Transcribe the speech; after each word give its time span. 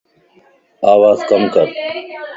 آواز 0.91 1.19
ڪَم 1.29 1.41
ڪر 1.53 1.67